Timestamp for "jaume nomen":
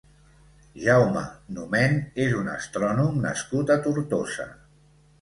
0.83-1.95